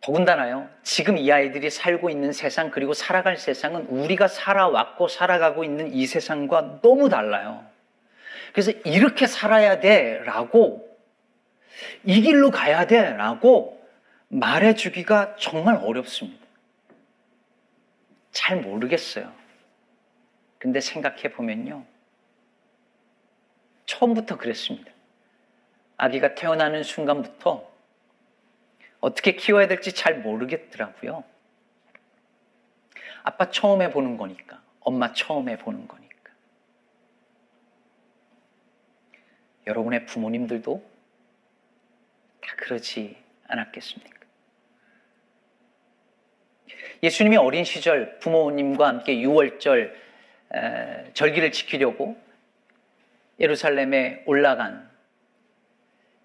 더군다나요, 0.00 0.68
지금 0.82 1.16
이 1.16 1.32
아이들이 1.32 1.70
살고 1.70 2.10
있는 2.10 2.32
세상, 2.32 2.70
그리고 2.70 2.92
살아갈 2.92 3.36
세상은 3.36 3.86
우리가 3.86 4.28
살아왔고 4.28 5.08
살아가고 5.08 5.64
있는 5.64 5.94
이 5.94 6.06
세상과 6.06 6.80
너무 6.82 7.08
달라요. 7.08 7.66
그래서 8.52 8.70
이렇게 8.84 9.26
살아야 9.26 9.80
돼 9.80 10.20
라고, 10.24 10.90
이 12.04 12.20
길로 12.20 12.50
가야 12.50 12.86
돼 12.86 13.14
라고 13.14 13.82
말해주기가 14.28 15.36
정말 15.38 15.76
어렵습니다. 15.76 16.46
잘 18.30 18.58
모르겠어요. 18.60 19.32
근데 20.58 20.80
생각해 20.80 21.32
보면요. 21.32 21.84
처음부터 23.86 24.38
그랬습니다. 24.38 24.90
아기가 25.96 26.34
태어나는 26.34 26.82
순간부터 26.82 27.70
어떻게 29.00 29.32
키워야 29.32 29.66
될지 29.68 29.92
잘 29.92 30.20
모르겠더라고요. 30.20 31.24
아빠 33.24 33.50
처음 33.50 33.82
해보는 33.82 34.16
거니까. 34.16 34.62
엄마 34.80 35.12
처음 35.12 35.48
해보는 35.48 35.86
거니까. 35.86 36.12
여러분의 39.66 40.06
부모님들도 40.06 40.84
다 42.40 42.54
그러지 42.56 43.16
않았겠습니까? 43.46 44.20
예수님이 47.02 47.36
어린 47.36 47.64
시절 47.64 48.18
부모님과 48.18 48.86
함께 48.88 49.16
6월절 49.16 49.94
절기를 51.14 51.52
지키려고 51.52 52.20
예루살렘에 53.42 54.22
올라간 54.24 54.88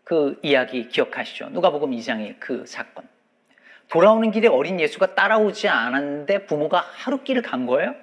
그 0.03 0.39
이야기 0.43 0.87
기억하시죠? 0.87 1.49
누가복음 1.49 1.91
2장의 1.91 2.39
그 2.39 2.65
사건. 2.65 3.09
돌아오는 3.89 4.29
길에 4.31 4.47
어린 4.47 4.79
예수가 4.79 5.15
따라오지 5.15 5.67
않았는데 5.67 6.45
부모가 6.45 6.79
하루 6.79 7.23
길을 7.23 7.41
간 7.41 7.65
거예요? 7.65 7.95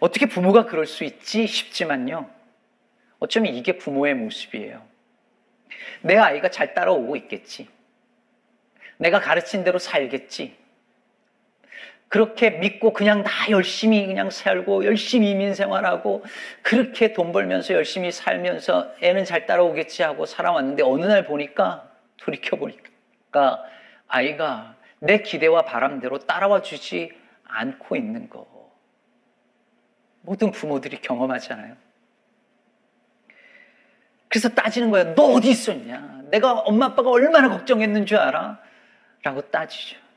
어떻게 0.00 0.26
부모가 0.26 0.66
그럴 0.66 0.86
수 0.86 1.04
있지 1.04 1.46
싶지만요. 1.46 2.28
어쩌면 3.20 3.54
이게 3.54 3.78
부모의 3.78 4.14
모습이에요. 4.14 4.82
내 6.02 6.16
아이가 6.16 6.50
잘 6.50 6.74
따라오고 6.74 7.16
있겠지. 7.16 7.68
내가 8.96 9.20
가르친 9.20 9.62
대로 9.62 9.78
살겠지. 9.78 10.56
그렇게 12.10 12.50
믿고 12.50 12.92
그냥 12.92 13.22
다 13.22 13.30
열심히 13.50 14.04
그냥 14.04 14.30
살고 14.30 14.84
열심히 14.84 15.30
이민 15.30 15.54
생활하고 15.54 16.24
그렇게 16.60 17.12
돈 17.12 17.30
벌면서 17.30 17.72
열심히 17.72 18.10
살면서 18.10 18.96
애는 19.00 19.24
잘 19.24 19.46
따라오겠지 19.46 20.02
하고 20.02 20.26
살아왔는데 20.26 20.82
어느 20.82 21.04
날 21.04 21.24
보니까 21.24 21.88
돌이켜 22.16 22.56
보니까 22.56 23.62
아이가 24.08 24.74
내 24.98 25.22
기대와 25.22 25.62
바람대로 25.62 26.18
따라와 26.18 26.62
주지 26.62 27.12
않고 27.44 27.94
있는 27.94 28.28
거. 28.28 28.44
모든 30.22 30.50
부모들이 30.50 31.00
경험하잖아요. 31.02 31.76
그래서 34.28 34.48
따지는 34.48 34.90
거예요. 34.90 35.14
너 35.14 35.26
어디 35.34 35.50
있었냐? 35.50 36.22
내가 36.32 36.54
엄마 36.54 36.86
아빠가 36.86 37.08
얼마나 37.10 37.48
걱정했는 37.50 38.04
줄 38.04 38.18
알아? 38.18 38.60
라고 39.22 39.42
따지죠. 39.42 40.09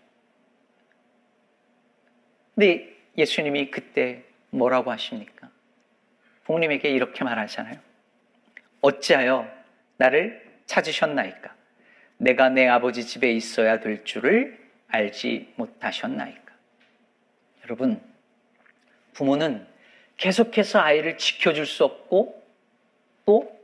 근데 2.55 2.95
예수님이 3.17 3.71
그때 3.71 4.23
뭐라고 4.49 4.91
하십니까? 4.91 5.49
부모님에게 6.45 6.89
이렇게 6.89 7.23
말하잖아요. 7.23 7.79
어찌하여 8.81 9.49
나를 9.97 10.59
찾으셨나이까? 10.65 11.55
내가 12.17 12.49
내 12.49 12.67
아버지 12.67 13.05
집에 13.05 13.31
있어야 13.31 13.79
될 13.79 14.03
줄을 14.03 14.59
알지 14.87 15.53
못하셨나이까? 15.55 16.53
여러분, 17.63 18.01
부모는 19.13 19.65
계속해서 20.17 20.79
아이를 20.79 21.17
지켜줄 21.17 21.65
수 21.65 21.83
없고 21.85 22.43
또 23.25 23.59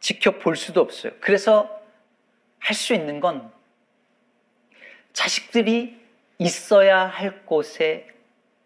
지켜볼 0.00 0.56
수도 0.56 0.80
없어요. 0.80 1.12
그래서 1.20 1.76
할 2.60 2.74
수 2.74 2.94
있는 2.94 3.20
건 3.20 3.50
자식들이 5.12 5.97
있어야 6.38 7.06
할 7.06 7.44
곳에 7.44 8.08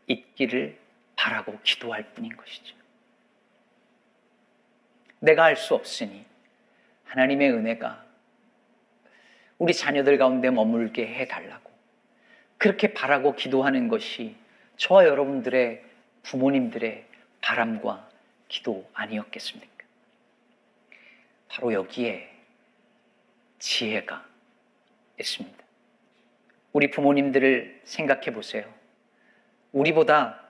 있기를 0.07 0.79
바라고 1.17 1.59
기도할 1.63 2.13
뿐인 2.13 2.37
것이죠. 2.37 2.77
내가 5.21 5.45
할 5.45 5.57
수 5.57 5.75
없으니 5.75 6.25
하나님의 7.05 7.53
은혜가 7.53 8.05
우리 9.59 9.73
자녀들 9.73 10.19
가운데 10.19 10.51
머물게 10.51 11.07
해달라고 11.07 11.71
그렇게 12.59 12.93
바라고 12.93 13.35
기도하는 13.37 13.89
것이 13.89 14.37
저와 14.77 15.05
여러분들의 15.05 15.85
부모님들의 16.23 17.07
바람과 17.41 18.09
기도 18.49 18.89
아니었겠습니까? 18.95 19.73
바로 21.49 21.73
여기에 21.73 22.29
지혜가 23.59 24.27
있습니다. 25.21 25.65
우리 26.73 26.91
부모님들을 26.91 27.83
생각해 27.85 28.33
보세요. 28.33 28.65
우리보다 29.73 30.41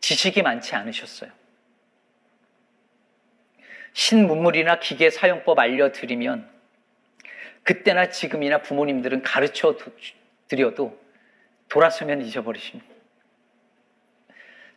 지식이 0.00 0.42
많지 0.42 0.74
않으셨어요. 0.74 1.30
신문물이나 3.92 4.80
기계 4.80 5.10
사용법 5.10 5.58
알려드리면 5.58 6.50
그때나 7.62 8.10
지금이나 8.10 8.60
부모님들은 8.60 9.22
가르쳐 9.22 9.76
드려도 10.48 11.00
돌아서면 11.68 12.20
잊어버리십니다. 12.22 12.92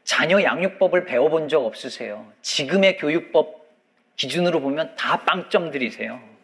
자녀 0.04 0.42
양육법을 0.42 1.04
배워본 1.04 1.50
적 1.50 1.66
없으세요? 1.66 2.32
지금의 2.42 2.98
교육법 2.98 3.68
기준으로 4.16 4.62
보면 4.62 4.96
다 4.96 5.24
빵점들이세요. 5.26 6.38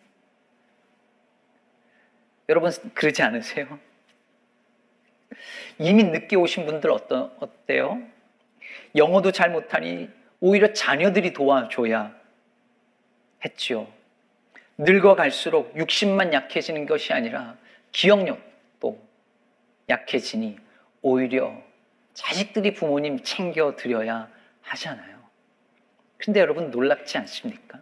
여러분, 2.50 2.72
그러지 2.94 3.22
않으세요? 3.24 3.80
이미 5.80 6.04
늦게 6.04 6.36
오신 6.36 6.66
분들 6.66 6.92
어떠, 6.92 7.32
어때요? 7.40 8.02
영어도 8.96 9.32
잘 9.32 9.52
못하니 9.52 10.10
오히려 10.40 10.74
자녀들이 10.74 11.34
도와줘야 11.34 12.14
했죠. 13.44 13.92
늙어갈수록 14.78 15.78
육신만 15.78 16.34
약해지는 16.34 16.86
것이 16.86 17.14
아니라 17.14 17.58
기억력도 17.92 19.00
약해지니 19.90 20.58
오히려 21.02 21.62
자식들이 22.14 22.74
부모님 22.74 23.22
챙겨드려야 23.22 24.30
하잖아요. 24.62 25.14
근데 26.18 26.40
여러분 26.40 26.72
놀랍지 26.72 27.18
않습니까? 27.18 27.82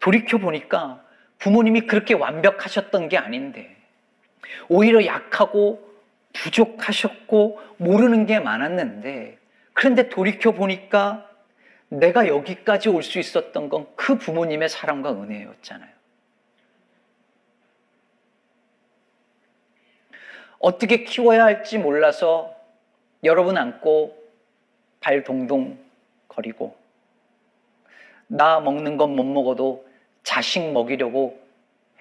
돌이켜보니까 0.00 1.04
부모님이 1.38 1.82
그렇게 1.82 2.14
완벽하셨던 2.14 3.08
게 3.08 3.16
아닌데 3.16 3.73
오히려 4.68 5.04
약하고 5.06 5.82
부족하셨고 6.32 7.60
모르는 7.78 8.26
게 8.26 8.40
많았는데 8.40 9.38
그런데 9.72 10.08
돌이켜 10.08 10.52
보니까 10.52 11.28
내가 11.88 12.26
여기까지 12.28 12.88
올 12.88 13.02
수 13.02 13.18
있었던 13.18 13.68
건 13.68 13.86
그 13.96 14.16
부모님의 14.18 14.68
사랑과 14.68 15.12
은혜였잖아요. 15.12 15.90
어떻게 20.58 21.04
키워야 21.04 21.44
할지 21.44 21.78
몰라서 21.78 22.54
여러분 23.22 23.56
안고 23.56 24.16
발 25.00 25.22
동동 25.24 25.78
거리고 26.28 26.76
나 28.26 28.60
먹는 28.60 28.96
건 28.96 29.14
못 29.14 29.24
먹어도 29.24 29.86
자식 30.22 30.72
먹이려고 30.72 31.38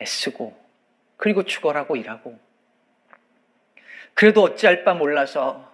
애쓰고 0.02 0.54
그리고 1.24 1.44
축월하고 1.44 1.96
일하고 1.96 2.38
그래도 4.14 4.44
어찌할 4.44 4.84
바 4.84 4.94
몰라서 4.94 5.72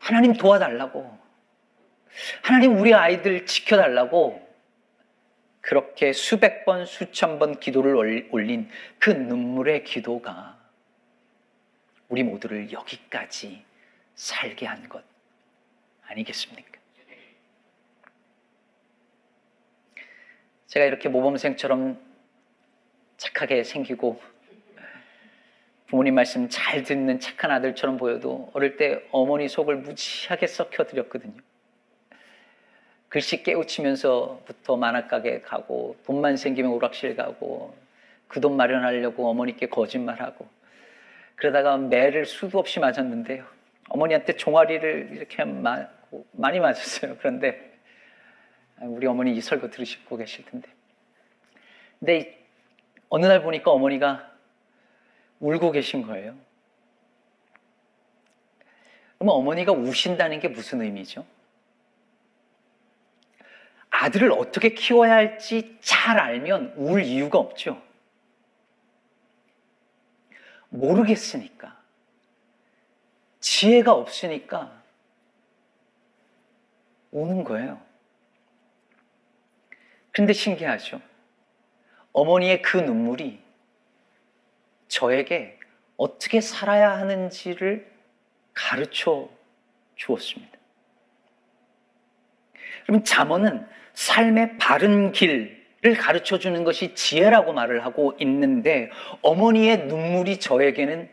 하나님 0.00 0.32
도와달라고 0.32 1.16
하나님 2.42 2.76
우리 2.76 2.92
아이들 2.92 3.46
지켜달라고 3.46 4.44
그렇게 5.60 6.12
수백 6.12 6.64
번 6.64 6.84
수천 6.84 7.38
번 7.38 7.60
기도를 7.60 7.94
올린 8.32 8.68
그 8.98 9.10
눈물의 9.10 9.84
기도가 9.84 10.58
우리 12.08 12.24
모두를 12.24 12.72
여기까지 12.72 13.64
살게 14.16 14.66
한 14.66 14.88
것 14.88 15.04
아니겠습니까? 16.06 16.80
제가 20.66 20.86
이렇게 20.86 21.08
모범생처럼 21.08 22.00
착하게 23.16 23.62
생기고 23.62 24.20
부모님 25.86 26.14
말씀 26.14 26.48
잘 26.48 26.82
듣는 26.82 27.20
착한 27.20 27.50
아들처럼 27.52 27.96
보여도 27.96 28.50
어릴 28.54 28.76
때 28.76 29.02
어머니 29.12 29.48
속을 29.48 29.76
무지하게 29.76 30.46
썩혀드렸거든요. 30.48 31.34
글씨 33.08 33.42
깨우치면서부터 33.44 34.76
만화가게 34.76 35.42
가고 35.42 35.96
돈만 36.04 36.36
생기면 36.36 36.72
오락실 36.72 37.14
가고 37.16 37.74
그 38.26 38.40
돈 38.40 38.56
마련하려고 38.56 39.30
어머니께 39.30 39.66
거짓말하고 39.68 40.48
그러다가 41.36 41.76
매를 41.76 42.26
수도 42.26 42.58
없이 42.58 42.80
맞았는데요. 42.80 43.44
어머니한테 43.88 44.34
종아리를 44.34 45.10
이렇게 45.12 45.44
많이 46.32 46.58
맞았어요. 46.58 47.16
그런데 47.18 47.78
우리 48.80 49.06
어머니 49.06 49.34
이 49.36 49.40
설교 49.40 49.70
들으시고 49.70 50.16
계실 50.16 50.44
텐데. 50.46 50.68
근데 52.00 52.44
어느 53.08 53.26
날 53.26 53.42
보니까 53.42 53.70
어머니가 53.70 54.35
울고 55.40 55.72
계신 55.72 56.02
거예요. 56.02 56.36
그러면 59.18 59.34
어머니가 59.34 59.72
우신다는 59.72 60.40
게 60.40 60.48
무슨 60.48 60.82
의미죠? 60.82 61.26
아들을 63.90 64.30
어떻게 64.32 64.70
키워야 64.70 65.14
할지 65.14 65.78
잘 65.80 66.18
알면 66.18 66.74
울 66.76 67.02
이유가 67.02 67.38
없죠. 67.38 67.80
모르겠으니까. 70.68 71.76
지혜가 73.40 73.92
없으니까 73.92 74.82
우는 77.10 77.44
거예요. 77.44 77.80
근데 80.12 80.32
신기하죠. 80.32 81.00
어머니의 82.12 82.62
그 82.62 82.78
눈물이 82.78 83.45
저에게 84.96 85.58
어떻게 85.98 86.40
살아야 86.40 86.98
하는지를 86.98 87.86
가르쳐 88.54 89.28
주었습니다. 89.94 90.56
그럼 92.86 93.04
잠언은 93.04 93.66
삶의 93.92 94.56
바른 94.58 95.12
길을 95.12 95.54
가르쳐 95.98 96.38
주는 96.38 96.64
것이 96.64 96.94
지혜라고 96.94 97.52
말을 97.52 97.84
하고 97.84 98.16
있는데 98.20 98.90
어머니의 99.20 99.86
눈물이 99.86 100.40
저에게는 100.40 101.10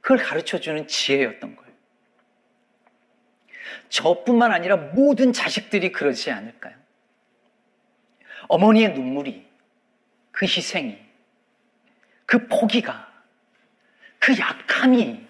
그걸 0.00 0.18
가르쳐 0.18 0.58
주는 0.58 0.88
지혜였던 0.88 1.54
거예요. 1.54 1.72
저뿐만 3.88 4.50
아니라 4.50 4.76
모든 4.76 5.32
자식들이 5.32 5.92
그러지 5.92 6.32
않을까요? 6.32 6.74
어머니의 8.48 8.94
눈물이, 8.94 9.46
그 10.32 10.44
희생이, 10.44 11.03
그 12.26 12.46
포기가, 12.48 13.10
그 14.18 14.36
약함이 14.38 15.24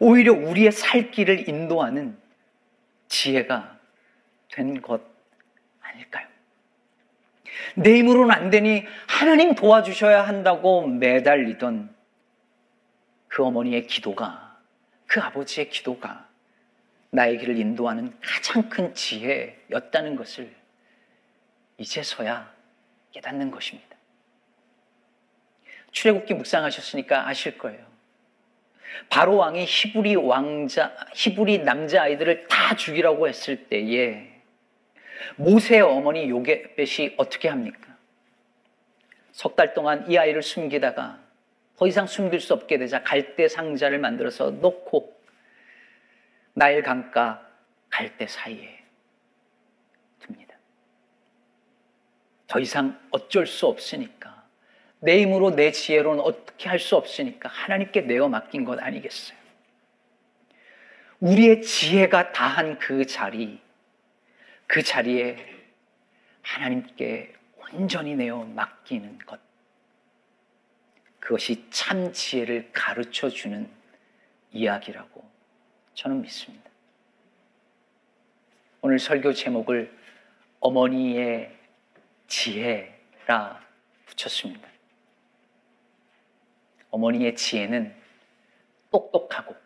오히려 0.00 0.32
우리의 0.32 0.72
살 0.72 1.10
길을 1.10 1.48
인도하는 1.48 2.16
지혜가 3.08 3.78
된 4.50 4.80
것 4.80 5.02
아닐까요? 5.80 6.26
내 7.76 7.98
힘으로는 7.98 8.30
안 8.30 8.50
되니 8.50 8.84
하나님 9.08 9.54
도와주셔야 9.54 10.26
한다고 10.26 10.86
매달리던 10.86 11.94
그 13.28 13.44
어머니의 13.44 13.86
기도가, 13.86 14.56
그 15.06 15.20
아버지의 15.20 15.68
기도가 15.70 16.28
나의 17.10 17.38
길을 17.38 17.56
인도하는 17.58 18.16
가장 18.20 18.68
큰 18.68 18.94
지혜였다는 18.94 20.16
것을 20.16 20.54
이제서야 21.78 22.52
깨닫는 23.12 23.50
것입니다. 23.50 23.93
출애굽기 25.94 26.34
묵상하셨으니까 26.34 27.26
아실 27.28 27.56
거예요. 27.56 27.82
바로 29.08 29.36
왕이 29.36 29.64
히브리 29.64 30.16
왕자, 30.16 30.94
히브리 31.14 31.60
남자 31.60 32.02
아이들을 32.02 32.46
다 32.48 32.76
죽이라고 32.76 33.26
했을 33.28 33.68
때에 33.68 34.30
모세의 35.36 35.80
어머니 35.80 36.28
요게벳이 36.28 37.14
어떻게 37.16 37.48
합니까? 37.48 37.96
석 39.32 39.56
달 39.56 39.74
동안 39.74 40.08
이 40.10 40.16
아이를 40.16 40.42
숨기다가 40.42 41.18
더 41.76 41.86
이상 41.88 42.06
숨길 42.06 42.40
수 42.40 42.52
없게 42.54 42.78
되자 42.78 43.02
갈대 43.02 43.48
상자를 43.48 43.98
만들어서 43.98 44.50
놓고 44.50 45.12
나일 46.52 46.82
강가 46.82 47.48
갈대 47.90 48.26
사이에 48.26 48.80
더 52.46 52.60
이상 52.60 53.00
어쩔 53.10 53.46
수 53.46 53.66
없으니까 53.66 54.33
내 55.04 55.20
힘으로 55.20 55.50
내 55.50 55.70
지혜로는 55.70 56.20
어떻게 56.20 56.68
할 56.68 56.78
수 56.78 56.96
없으니까 56.96 57.48
하나님께 57.48 58.02
내어 58.02 58.28
맡긴 58.28 58.64
것 58.64 58.80
아니겠어요? 58.82 59.36
우리의 61.20 61.62
지혜가 61.62 62.32
다한 62.32 62.78
그 62.78 63.06
자리, 63.06 63.60
그 64.66 64.82
자리에 64.82 65.36
하나님께 66.42 67.34
온전히 67.72 68.14
내어 68.14 68.44
맡기는 68.44 69.18
것. 69.18 69.40
그것이 71.20 71.64
참 71.70 72.12
지혜를 72.12 72.70
가르쳐 72.72 73.28
주는 73.28 73.68
이야기라고 74.52 75.24
저는 75.94 76.20
믿습니다. 76.22 76.70
오늘 78.82 78.98
설교 78.98 79.32
제목을 79.32 79.90
어머니의 80.60 81.54
지혜라 82.26 83.62
붙였습니다. 84.06 84.73
어머니의 86.94 87.34
지혜는 87.34 87.92
똑똑하고 88.92 89.56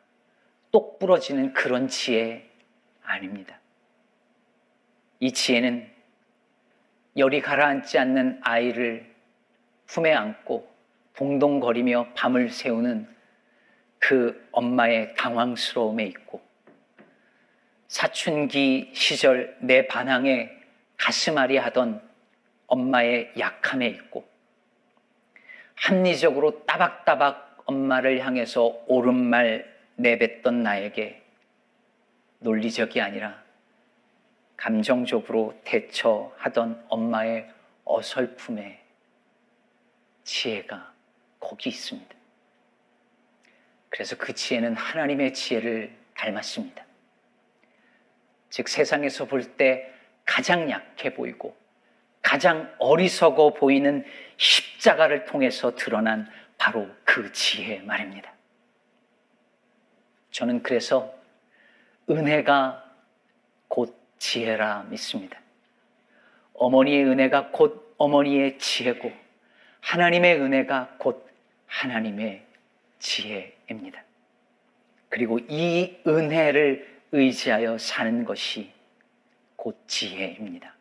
똑 0.70 0.98
부러지는 0.98 1.52
그런 1.52 1.86
지혜 1.88 2.50
아닙니다. 3.02 3.60
이 5.20 5.30
지혜는 5.32 5.90
열이 7.18 7.42
가라앉지 7.42 7.98
않는 7.98 8.40
아이를 8.42 9.14
품에 9.86 10.14
안고 10.14 10.74
동동거리며 11.16 12.14
밤을 12.14 12.48
새우는 12.48 13.06
그 13.98 14.48
엄마의 14.52 15.14
당황스러움에 15.14 16.04
있고 16.04 16.40
사춘기 17.88 18.90
시절 18.94 19.54
내 19.60 19.86
반항에 19.86 20.50
가슴앓이 20.96 21.58
하던 21.58 22.00
엄마의 22.68 23.32
약함에 23.38 23.86
있고 23.86 24.26
합리적으로 25.80 26.64
따박따박 26.64 27.62
엄마를 27.66 28.24
향해서 28.24 28.84
옳은 28.86 29.14
말 29.14 29.78
내뱉던 29.96 30.62
나에게 30.62 31.22
논리적이 32.40 33.00
아니라 33.00 33.42
감정적으로 34.56 35.58
대처하던 35.64 36.84
엄마의 36.88 37.48
어설픔의 37.84 38.80
지혜가 40.24 40.92
거기 41.40 41.70
있습니다. 41.70 42.14
그래서 43.88 44.16
그 44.16 44.34
지혜는 44.34 44.76
하나님의 44.76 45.32
지혜를 45.32 45.96
닮았습니다. 46.14 46.84
즉 48.50 48.68
세상에서 48.68 49.26
볼 49.26 49.56
때 49.56 49.92
가장 50.24 50.70
약해 50.70 51.14
보이고 51.14 51.56
가장 52.22 52.72
어리석어 52.78 53.54
보이는 53.54 54.04
십자가를 54.36 55.24
통해서 55.24 55.74
드러난 55.74 56.28
바로 56.58 56.88
그 57.04 57.32
지혜 57.32 57.80
말입니다. 57.80 58.32
저는 60.30 60.62
그래서 60.62 61.14
은혜가 62.10 62.84
곧 63.68 63.96
지혜라 64.18 64.84
믿습니다. 64.90 65.40
어머니의 66.54 67.04
은혜가 67.04 67.50
곧 67.50 67.94
어머니의 67.98 68.58
지혜고 68.58 69.12
하나님의 69.80 70.40
은혜가 70.40 70.96
곧 70.98 71.28
하나님의 71.66 72.44
지혜입니다. 72.98 74.02
그리고 75.08 75.38
이 75.38 75.96
은혜를 76.06 76.98
의지하여 77.12 77.78
사는 77.78 78.24
것이 78.24 78.72
곧 79.56 79.76
지혜입니다. 79.86 80.77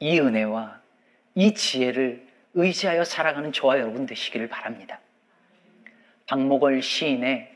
이 0.00 0.18
은혜와 0.18 0.80
이 1.34 1.54
지혜를 1.54 2.26
의지하여 2.54 3.04
살아가는 3.04 3.52
저와 3.52 3.78
여러분 3.78 4.06
되시기를 4.06 4.48
바랍니다. 4.48 5.00
박목월 6.26 6.82
시인의 6.82 7.54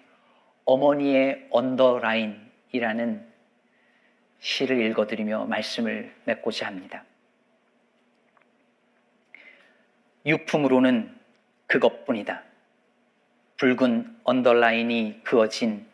어머니의 0.64 1.48
언더라인이라는 1.50 3.26
시를 4.40 4.83
읽어드리며 4.83 5.46
말씀을 5.46 6.14
맺고자 6.24 6.66
합니다. 6.66 7.04
유품으로는 10.26 11.14
그것뿐이다. 11.66 12.42
붉은 13.57 14.18
언더라인이 14.24 15.20
그어진 15.24 15.87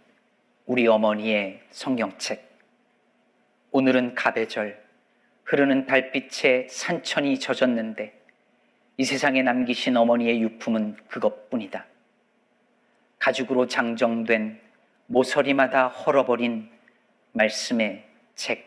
우리 0.67 0.87
어머니의 0.87 1.63
성경책. 1.71 2.49
오늘은 3.73 4.15
가배절, 4.15 4.83
흐르는 5.51 5.87
달빛에 5.87 6.69
산천이 6.71 7.41
젖었는데 7.41 8.17
이 8.99 9.05
세상에 9.05 9.43
남기신 9.43 9.97
어머니의 9.97 10.41
유품은 10.43 10.95
그것뿐이다. 11.09 11.87
가죽으로 13.19 13.67
장정된 13.67 14.61
모서리마다 15.07 15.89
헐어버린 15.89 16.71
말씀의 17.33 18.07
책. 18.37 18.65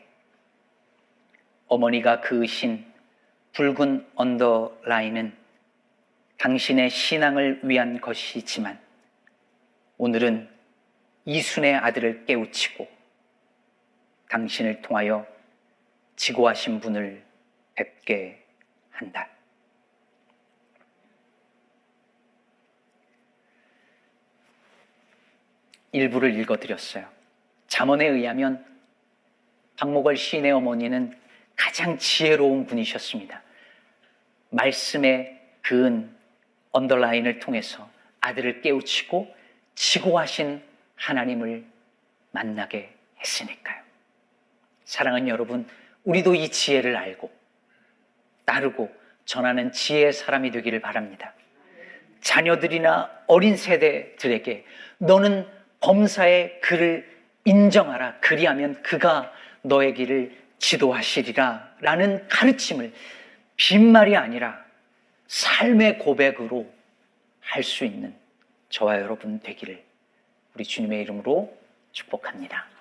어머니가 1.67 2.19
그으신 2.19 2.85
붉은 3.53 4.05
언더라인은 4.15 5.33
당신의 6.37 6.89
신앙을 6.89 7.61
위한 7.63 8.01
것이지만 8.01 8.77
오늘은 9.97 10.49
이순의 11.23 11.75
아들을 11.75 12.25
깨우치고 12.25 12.89
당신을 14.27 14.81
통하여 14.81 15.32
지고하신 16.15 16.79
분을 16.79 17.23
뵙게 17.75 18.45
한다. 18.91 19.27
일부를 25.91 26.37
읽어드렸어요. 26.39 27.07
잠언에 27.67 28.05
의하면 28.07 28.65
박목월 29.77 30.17
시인의 30.17 30.51
어머니는 30.51 31.17
가장 31.55 31.97
지혜로운 31.97 32.65
분이셨습니다. 32.65 33.41
말씀에 34.49 35.39
그은 35.61 36.15
언더라인을 36.71 37.39
통해서 37.39 37.89
아들을 38.21 38.61
깨우치고 38.61 39.33
지고하신 39.75 40.63
하나님을 40.95 41.65
만나게 42.31 42.93
했으니까요. 43.19 43.81
사랑하는 44.85 45.27
여러분, 45.27 45.67
우리도 46.03 46.35
이 46.35 46.49
지혜를 46.49 46.95
알고 46.95 47.31
따르고 48.45 48.93
전하는 49.25 49.71
지혜의 49.71 50.13
사람이 50.13 50.51
되기를 50.51 50.81
바랍니다. 50.81 51.33
자녀들이나 52.21 53.09
어린 53.27 53.55
세대들에게 53.57 54.65
너는 54.97 55.47
범사의 55.79 56.61
그를 56.61 57.09
인정하라. 57.45 58.19
그리하면 58.21 58.81
그가 58.81 59.33
너의 59.61 59.93
길을 59.93 60.37
지도하시리라. 60.57 61.75
라는 61.81 62.25
가르침을 62.29 62.93
빈말이 63.57 64.15
아니라 64.15 64.63
삶의 65.27 65.99
고백으로 65.99 66.71
할 67.41 67.63
수 67.63 67.85
있는 67.85 68.15
저와 68.69 69.01
여러분 69.01 69.39
되기를 69.39 69.83
우리 70.55 70.63
주님의 70.63 71.01
이름으로 71.01 71.55
축복합니다. 71.91 72.72